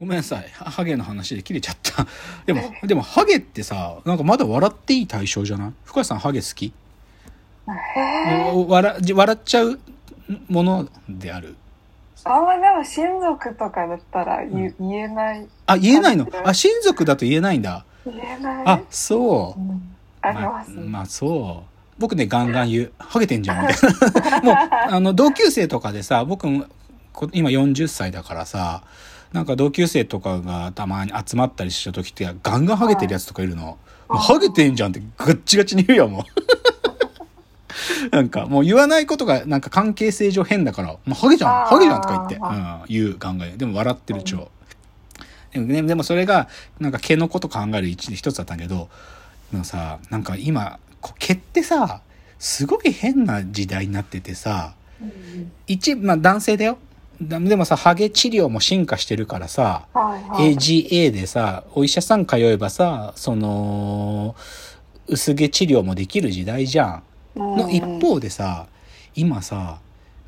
[0.00, 0.48] ごめんなさい。
[0.52, 2.06] ハゲの話で切れちゃった。
[2.46, 5.72] でも、でも、ハゲってさ、なんかまだ笑っていい対象じゃない？
[5.84, 6.72] 深谷さんハゲ好き？
[7.66, 9.80] 笑笑っちゃう
[10.48, 11.56] ものである。
[12.24, 15.46] あんまでも親族とかだったら言,、言えない。
[15.66, 16.28] あ、言えないの？
[16.44, 17.84] あ、親族だと言えないんだ。
[18.06, 18.62] 言えない。
[18.66, 19.64] あ、そうう。
[19.64, 20.70] ん、あります。
[20.70, 21.68] まあ、まあそう。
[21.98, 22.92] 僕ね、ガンガン言う。
[22.98, 24.40] ハゲてんじゃん、みたいな。
[24.46, 24.54] もう、
[24.94, 26.46] あの、同級生とかでさ、僕
[27.32, 28.82] 今40歳だからさ、
[29.32, 33.78] なんか同級生とかがたまに集まったりした時って、ガンガンハゲてるやつとかいるの。
[34.08, 36.22] もうハゲてんじゃんってガッチガチに言うよ、もう。
[38.10, 43.58] なんか、もう言わないことが、なんか関係性上変だから、もうハゲじゃん、ハゲじゃんとか言って、うん、言う、ガンガン言う。
[43.58, 44.50] でも笑ってる超。
[45.52, 46.48] でもね、でもそれが、
[46.80, 48.88] なんか毛のこと考える一一つだったんだけど、
[49.52, 50.78] でもさ、なんか今、
[51.18, 52.00] 毛ってさ、
[52.38, 56.78] すごい変な時代になっててさ、うん一、まあ男性だよ。
[57.20, 60.54] だでもさ、ハゲ治療も進化してるからさ、はいはい。
[60.54, 64.36] AGA でさ、お医者さん通えばさ、その、
[65.08, 67.02] 薄毛治療もできる時代じゃん。
[67.36, 68.66] の一方でさ、
[69.14, 69.78] 今さ、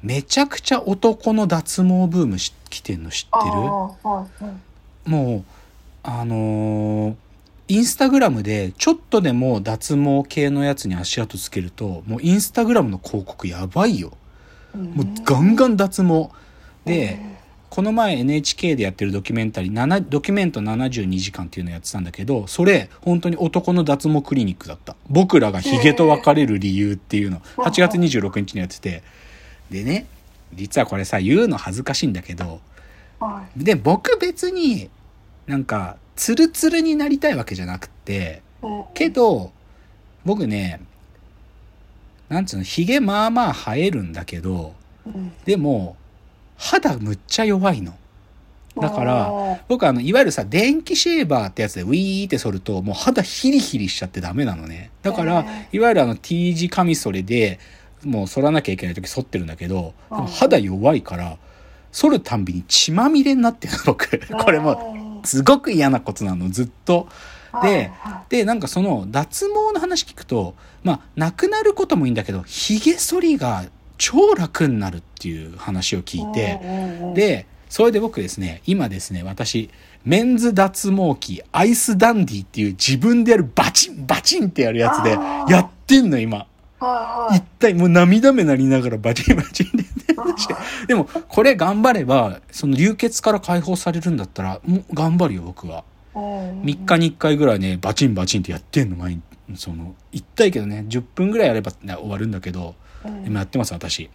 [0.03, 3.53] めちゃくちゃ男の脱毛ブームし来てんの知ってる？
[3.55, 4.27] は
[5.05, 5.45] いもう、
[6.03, 7.15] あのー
[7.69, 14.11] インスタグラムでちょっとでも脱毛系のやつに足跡つけると、もうインスタグラムの広告やばいよ。
[14.75, 16.31] もうガンガン脱毛。
[16.91, 17.19] で、
[17.71, 24.97] この前 NHK でやってるドキュメンタリー、7ドキュメント72時間っていうのやってたんだけど、それ、本当に男の脱毛クリニックだった。
[25.09, 29.03] 僕らがヒゲと別れる理由っていうの、8月26日にやってて。
[29.71, 30.07] でね、
[30.53, 32.61] 実はこれさ、言うの恥ずかしいんだけど、
[33.21, 34.91] はで、僕別に
[35.47, 38.43] なんか、ツルツルになりたいわけじゃなくて、
[38.95, 39.53] けど、
[40.25, 40.81] 僕ね、
[42.29, 44.75] なんつうの、ヒゲまあまあ生えるんだけど、
[45.07, 45.33] うん。
[45.45, 45.97] でも、
[46.61, 47.95] 肌むっちゃ弱いの。
[48.81, 54.91] だからあ僕あの、いわゆるさ、電気シェーバーってやつでウィーって剃ると、もう肌ヒリヒリしちゃってダメなのね。
[55.03, 57.59] だからへ、いわゆるあの T 字カミソリで、
[58.05, 59.95] もう剃らなきゃいけない時剃ってるんだけど、
[60.39, 61.39] 肌弱いから、
[61.93, 64.05] 剃るたんびに血まみれになってるの、 僕。
[64.05, 67.09] ーこれもう、すごく嫌なことなの、ずっと。
[67.63, 70.55] ではで、なんかその脱毛の話聞くと、
[70.85, 73.65] まあ、なくなることもいいんだけど、髭剃りが
[74.01, 76.59] 超楽になるっていう話を聞いて、
[77.15, 79.69] で、で、それで僕ですね、今ですね、私、
[80.05, 85.11] メンズ脱毛器、アイスダンディっていう自分でやるバチン、バチンってやるやつで
[85.53, 86.47] やってんの、今。
[87.31, 89.91] 一体もう涙目なりながらバチンバチンでて
[90.41, 90.55] して。
[90.89, 95.85] でも、これ頑張れば、その流血から解放されるんだったら、もう頑張るよ、僕は。
[96.15, 99.61] うん3日に1回ぐらいね、バチンバチンってやってんの、毎日。
[99.61, 102.90] その、言ったいけどね、10分ぐらいやれば、ね、終わるんだけど、うん
[103.27, 104.05] 今やってます、私。
[104.05, 104.09] っ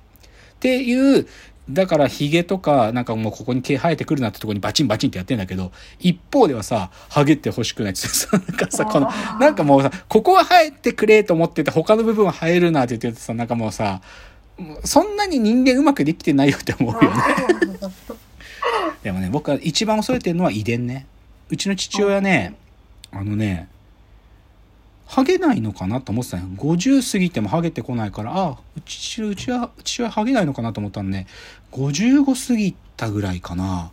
[0.59, 1.27] ていう、
[1.69, 9.09] だからヒゲとか、なんかもうここに毛生えてくるなってとこにバチンバチンってやってんだけど、一方ではさ、ハゲって欲しくないってさ、 なんかさ、この
[9.39, 14.01] なんかもうさ、ここは生えてくれと思ってて、他の部分は生えるなって言っててさ、なんかもうさ、
[14.83, 17.09] そんなに人間うまくできてないよって思うよね。
[19.03, 21.07] でもね、僕は一番恐れてるのは遺伝ね。
[21.49, 22.55] うちの父親ね、
[23.11, 23.67] あのね、
[25.05, 26.43] ハゲないのかなと思ってたよ。
[26.57, 31.27] 50過ぎてもハゲてこないから、あうち、うちは、父親ハゲないのかなと思ったんで、ね、
[31.71, 33.91] 55過ぎたぐらいかな。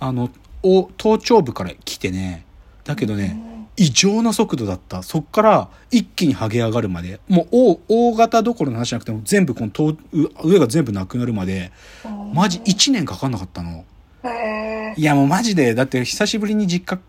[0.00, 0.30] あの、
[0.62, 2.44] お頭頂部から来てね、
[2.84, 3.38] だけどね、
[3.76, 5.02] 異常な速度だった。
[5.02, 7.20] そっから一気にハゲ上がるまで。
[7.28, 9.96] もう大大型どころの話じゃなくても全部この頭う
[10.44, 11.72] 上が全部なくなるまで、
[12.32, 13.84] マジ1年かかんなかったの。
[14.24, 17.02] へいやもうマジで、だって久しぶりに実家、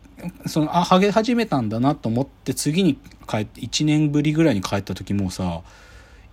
[0.45, 2.97] その、あ、ハゲ始めたんだなと思って次に
[3.27, 5.61] 帰って、1年ぶりぐらいに帰った時もうさ、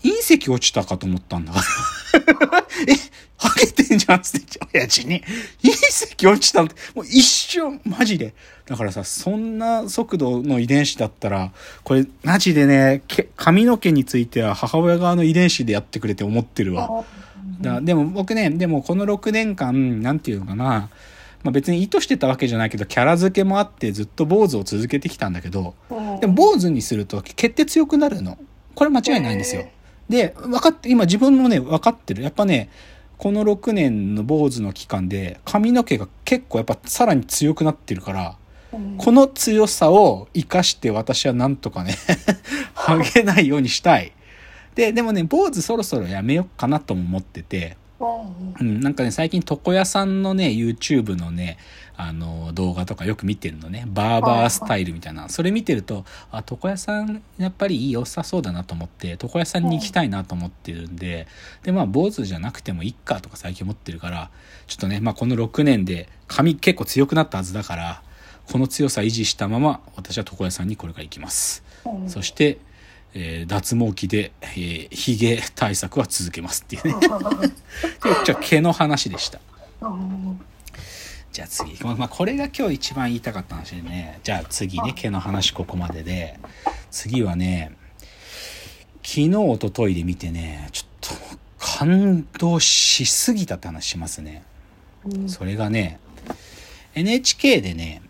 [0.03, 0.11] 隕
[0.41, 2.65] 石落ちたかと思ったんだから。
[2.89, 2.95] え、
[3.37, 5.23] ハゲてんじゃんっつって、親父に。
[5.63, 8.35] 隕石落ちたのって、もう一瞬、マジで。
[8.67, 11.53] だからさ、そんな速度の遺伝子だったら、
[11.85, 17.05] これ、マジでね、け髪の毛については母親側の遺伝子でやってくれて思ってるわ。
[17.61, 20.91] だでも僕ね、でもこの6年間、なんていうのかな、
[21.43, 25.75] まあ別に意図してたわけじゃないけど、キャラ付けもあってずっと坊主を続けてきたんだけど、
[26.21, 28.39] でも坊主にすると毛って強くなるの。
[28.75, 29.67] これ間違いないんですよ。
[30.09, 32.23] で、分かって、今自分もね、分かってる。
[32.23, 32.71] やっぱね、
[33.19, 38.37] この6年の坊主の期間で髪の毛が結構やっぱさらに強くなってるから、
[38.99, 41.95] この強さを活かして私はなんとかね、
[42.75, 44.13] ハゲないようにしたい。
[44.75, 47.77] で、でもね、坊主そろそろやめようかなとも思ってて、
[48.61, 51.59] うんうん、なんかね、最近床屋さんのね、YouTube のね、
[51.97, 53.85] あの、動画とかよく見てるのね。
[53.87, 55.29] バーバースタイルみたいな。
[55.29, 61.29] それ見てると、あ、床屋さん、やっぱりいい良さそうだなと思って、床屋さんに行きたいなと思ってるんで、
[61.63, 64.31] で、まあ、坊主じゃなくてもいいかとか最近思ってるから、
[64.67, 68.03] ちょっとね、まあ、この6年で髪結構強くなったはずだから、
[68.51, 71.63] この強さ維持したまま、私は床屋さんにこれから行きます。
[71.85, 72.59] うんそして、
[73.15, 76.95] えー脱毛器で、えー、髭対策は続けますっていうね。
[76.95, 79.41] っていうちょっと毛の話でした。
[79.81, 80.41] うん
[81.33, 81.83] じゃあ次。
[81.83, 84.21] まあ、まあこれが今日一番言いたかった話でね。
[84.23, 86.39] じゃあ次ね、毛の話ここまでで。
[86.91, 87.73] 次はね、
[89.03, 94.43] 昨日、一昨日で見てね、ちょっと感動しすぎたって話しますね。
[95.07, 95.99] うんそれがね、
[96.95, 98.03] NHK でね、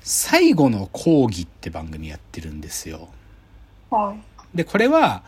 [0.00, 3.08] 最後の講義って番組やってるんですよ。
[3.90, 5.22] はいで、これは、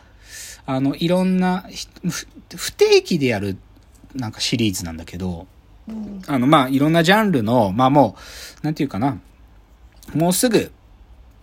[0.67, 1.65] あの、いろんな、
[2.55, 3.57] 不定期でやる、
[4.15, 5.47] なんかシリーズなんだけど、
[5.89, 6.23] うん。
[6.27, 8.17] あの、まあ、いろんなジャンルの、まあも
[8.63, 9.21] う、なんていうかな、
[10.15, 10.73] もうすぐ、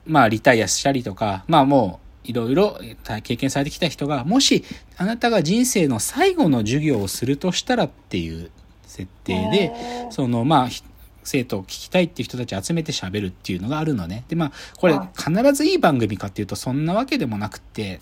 [0.05, 2.79] まあ、リタイアしたりとか、まあもう、いろいろ
[3.23, 4.63] 経験されてきた人が、もし、
[4.97, 8.51] あなたが人生の最後の授業をするとしたらっていう
[8.85, 9.71] 設定で、
[10.11, 10.83] その、まあ、ひ
[11.29, 14.25] 生徒を聞きたいっていう人たち集めて喋るっていうのがあるのね。
[14.27, 18.01] で、まあ、これはい必ずいい番組かっていうとそんなわけでもなくって、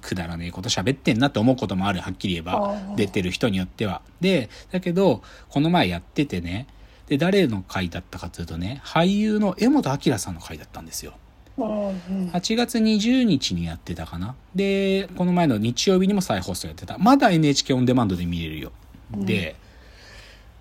[0.00, 4.00] くだらねえこと喋ってんなって思うこともある、はっきり言えば出てる人によっては。
[4.20, 6.66] で、だけど、この前やっててね、
[7.08, 11.12] で、誰の回だったかというとね、俳優の江本明さんの回だったんですよ。
[11.58, 11.92] うんうん
[12.32, 14.34] 8月20日にやってたかな。
[14.54, 16.96] で、この前の日曜日にも再放送やってた。
[16.96, 18.72] まだ NHK オンデマンドで見れるよ。
[19.14, 19.56] で、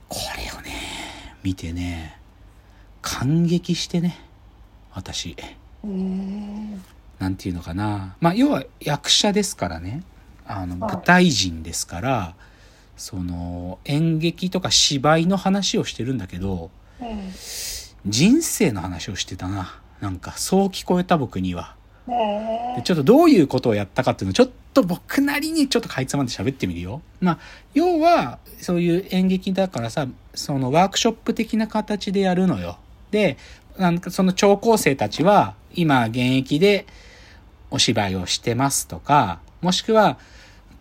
[0.10, 0.71] これをね、
[1.44, 2.20] 見てね、
[3.02, 4.18] 感激してね、
[4.94, 5.36] 私。
[5.84, 6.84] うん
[7.20, 8.16] なんていうのかな。
[8.20, 10.04] まあ、要は役者ですからね。
[10.46, 12.36] あの、はい舞台人ですから、
[12.98, 17.32] その、演劇とか芝居の話をしてるんだけど、うん
[18.08, 19.80] 人生の話をしてたな。
[20.00, 21.76] なんか、そう聞こえた僕には。
[22.08, 27.02] へでちょっとどういうことをやったかっていうのをちょっと僕なりにちょっとかいつまんで喋ってみるよ。
[27.20, 27.40] まあ、
[27.74, 32.78] 要は、そういう演劇だからさ、そのワークショップ的な形でやるのよ。
[33.12, 33.38] で、
[33.78, 36.86] なんかその聴講生たちは、今現役で
[37.70, 40.18] お芝居をしてますとか、もしくは、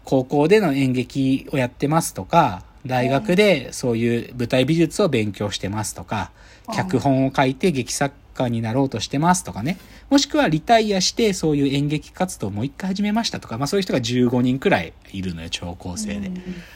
[0.05, 6.31] 高校での演劇をやってますとか、大学でそういう舞台美術を勉強してますとか、
[6.75, 8.15] 脚本を書いて劇作
[8.45, 9.79] 家になろうとしてますとかね。
[10.09, 16.31] もしくはリタイアしてそういう演劇活動をもう一回始めましたとか、まあそういう人が15人くらいいるのよ、聴講生で。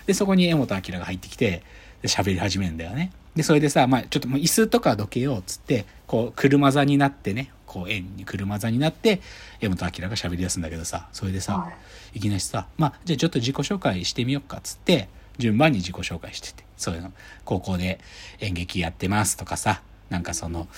[0.07, 1.63] で、そこに江本明が入ってきて、
[2.03, 3.13] で喋り始めるんだよね。
[3.35, 9.21] で、それでさ、まあちょっともう椅子とかどけようっつって、こう車座になってね、こう円に車座になって、
[9.61, 11.73] 江本明が喋り出すんだけどさ、それでさ、は
[12.15, 15.09] いきなりさ、まあ、じゃあちょっと自己紹介してみようかっつって、
[15.39, 17.13] 順番に自己紹介してて、そういうの、
[17.45, 17.99] 高校で
[18.41, 20.69] 演劇やってますとかさ、なんかその、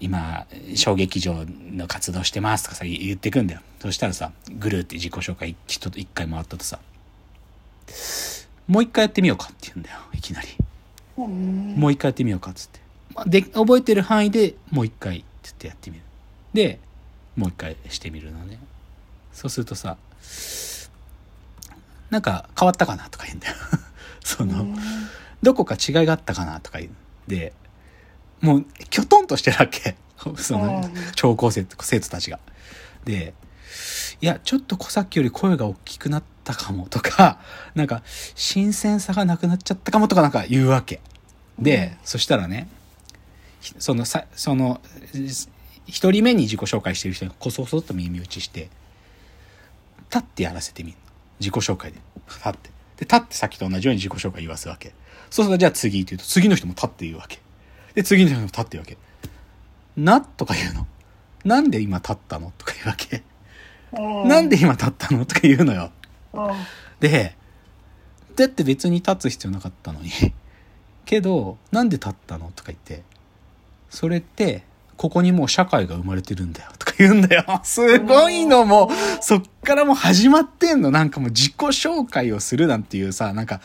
[0.00, 3.60] 今、小劇場の活動してますとかさ、言ってくんだよ。
[3.80, 6.78] そしたらさ、ぐるーって自己紹介一一回回ったとさ、
[8.68, 10.48] もう一回やってみようかって言うんだよ、いきなり。
[11.18, 12.80] うんもう一回やってみようかっつって。
[13.14, 16.02] まあで、覚えてる範囲でもう一回って言ってやってみる。
[16.52, 16.78] で、
[17.36, 18.58] もう一回してみるのね。
[19.32, 19.96] そうするとさ、
[22.10, 23.54] なんか変わったかなとか言うんだよ。
[24.22, 24.66] その、
[25.42, 26.96] どこか違いがあったかなとか言うん
[27.28, 27.52] で、
[28.40, 29.96] もう、きょとんとしてるわけ。
[30.36, 32.38] そのうん、聴講生、生徒たちが。
[33.04, 33.34] で、
[34.20, 37.40] いや、ちょっとさっきより声が大きくなったかもとか、
[37.74, 38.02] なんか、
[38.34, 41.00] 新鮮さがなくなっちゃったかもとかなんか言うわけ。
[41.58, 42.68] で、そしたらね、
[43.60, 44.80] ひそのさ、その、
[45.86, 48.70] 一人目に自己紹介してる人がこそこそっと耳打ちして、
[50.10, 50.98] 立ってやらせてみる。
[51.40, 51.98] 自己紹介で。
[52.28, 52.70] 立って。
[52.96, 54.94] で、立ってさっきと同じように自己紹介言わすわけ。
[55.30, 57.40] そうすると、じゃあ次って言うと、次の人も立って言うわけ。
[57.96, 58.96] で、次の人も立って言うわけ。
[59.96, 60.86] なとか言うの。
[61.44, 62.52] なんで今立ったの？
[62.58, 63.22] とか言うわけ。
[64.28, 65.24] なんで今立ったの？
[65.24, 65.90] とか言うのよ。
[67.00, 67.34] で、
[68.36, 70.10] だって別に立つ必要なかったのに。
[71.06, 72.52] けど、なんで立ったの？
[72.54, 73.02] とか言って、
[73.88, 74.64] それって、
[74.98, 76.70] ここにもう社会が生まれてるんだよ。
[76.78, 77.44] とか言うんだよ。
[77.64, 80.90] すごいのもう、そっからもう始まってんの。
[80.90, 83.60] なんかもう自己紹介をするなんていうさ、なんか、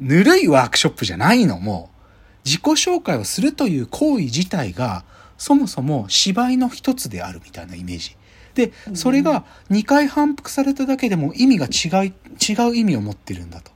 [0.00, 1.60] ぬるいワークショップじゃないの。
[1.60, 1.97] もう、
[2.44, 5.04] 自己紹介をするという行為自体が、
[5.36, 8.16] そもそも芝居の一つであるみたいなイメージ。
[8.54, 13.70] で、それが2回反復されただけでも意味が違い、違う意味を持ってるんだと。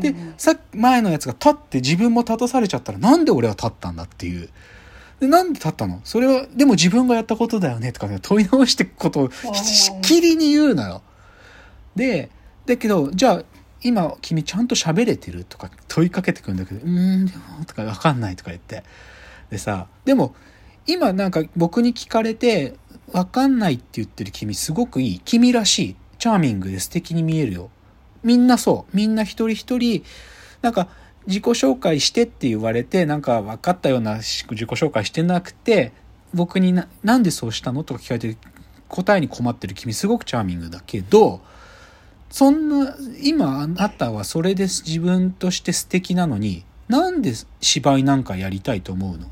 [0.00, 4.50] で、さっき前のやつが立って自分も立たされちゃったらなんで俺は立ったんだっていう。
[5.20, 6.02] で、なんで立ったの？
[6.04, 11.02] それは、でも自分がやったことだよねとかね、問い直していくことをしっきりに言うのよ。
[11.94, 12.30] で、
[12.66, 13.42] だけど、じゃあ、
[13.86, 18.82] 今君ちゃんと喋れてるとか問いかけてくるんだけど、うーん、でも、とかわかんないとか言って。
[19.50, 20.34] でさ、でも、
[20.86, 22.74] 今なんか僕に聞かれて、
[23.12, 25.20] わかんないって言ってる君すごくいい。
[25.20, 25.96] 君らしい。
[26.18, 27.70] チャーミングで素敵に見えるよ。
[28.24, 28.96] みんなそう。
[28.96, 30.02] みんな一人一人、
[30.62, 30.88] なんか
[31.28, 35.92] 自己紹介してって言われて、なんか分かったような自己紹介してなくて、
[36.34, 38.36] 僕にな、なんでそうしたのとか聞かれて、
[38.88, 41.40] 答えに困ってる君すごくチャーミングだけど、
[42.28, 49.26] そんな、今あなたはそれで自分として素敵なのに、なんで芝居なんかやりたいと思うの？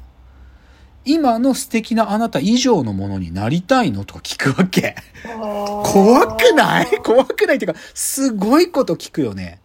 [1.05, 4.97] 今の素敵なあなた以上のものになりたいのとか聞くわけ。
[5.23, 6.87] 怖くない？
[7.03, 9.61] 怖くないっていうか、すごいこと聞くよね。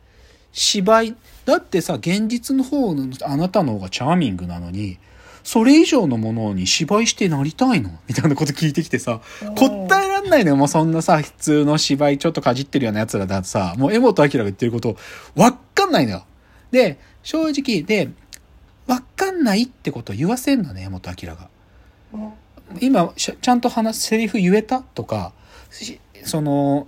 [0.51, 1.15] 芝居。
[1.45, 4.99] だってさ、現実の方のあなたの方がチャーミングなのに、
[5.43, 7.91] それ以上のものに芝居してなりたいの？
[8.07, 9.21] みたいなこと聞いてきてさ、
[9.55, 9.98] 答
[10.29, 10.55] ないのよ。
[10.55, 14.95] もうそんなさ、普通の芝居ちょっとかじってるような奴らだとさ、もう江本明が言ってること、
[15.35, 16.25] わかんないのよ。
[16.71, 18.09] で、正直、で、
[18.87, 21.49] わかんないってことを言わせんのね、江本明が。
[22.79, 25.33] 今、ちゃんと話、セリフ言えたとか、
[26.23, 26.87] その、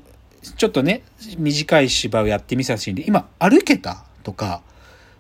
[0.58, 1.04] ちょっとね、
[1.38, 4.62] 短い芝居をやってみさせてんで、今、歩けたとか、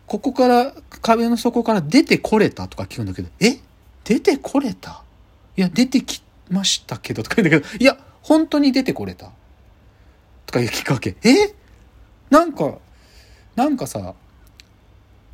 [0.07, 3.59] ここから壁の底から出てこれたとか聞くんだけど、え？
[4.03, 5.03] 出てこれた？
[5.55, 9.31] いや、出てきましたけどとか言うんだけど、いや、本当に出てこれた？
[10.45, 11.15] とか聞くわけ。
[11.23, 11.53] え？
[12.29, 12.77] なんか、
[13.55, 14.13] なんかさ、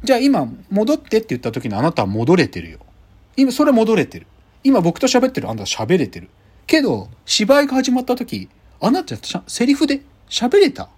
[0.04, 2.80] じゃあ今、戻ってって言った時にあなたは戻れてるよ。
[3.36, 4.28] 今、それ戻れてる。
[4.64, 6.30] 今僕と喋ってるあなた喋れてる。
[6.66, 9.16] けど、芝居が始まった時、あなた
[9.48, 10.90] セリフで喋れた？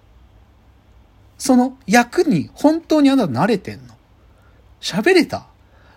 [1.37, 3.95] その役に本当にあなた慣れてんの？
[4.81, 5.39] 喋れた？
[5.39, 5.43] っ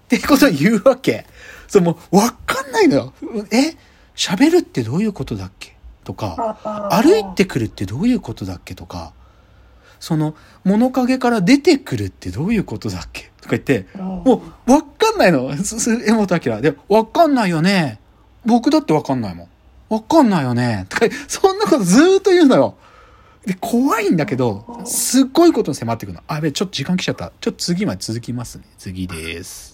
[0.08, 1.26] てことを言うわけ。
[1.66, 3.14] それもうわかんないのよ。
[3.50, 3.76] え？
[4.14, 5.71] 喋るってどういうことだっけ？
[6.04, 9.12] とか、歩いてくるってどういうことだっけとか、
[10.00, 15.50] その物陰から出てくるってどういうことだっけとか言って、もうわかんないの。
[16.06, 16.60] 江本明。
[16.60, 18.00] で、わかんないよね。
[18.44, 19.48] 僕だってわかんないもん。
[19.94, 20.86] わかんないよね。
[20.88, 22.74] とか、そんなことずーっと言うのよ。
[23.46, 26.22] で、怖いんだけど、すっごいことに迫ってくるの。
[26.26, 27.32] あ、やべ、ちょっと時間来ちゃった。
[27.40, 28.64] ちょっと次まで続きますね。
[28.78, 29.71] 次です。